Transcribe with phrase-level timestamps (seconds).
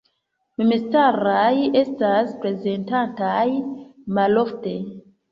[0.59, 3.43] Memstaraj estas prezentataj
[4.19, 4.73] malofte.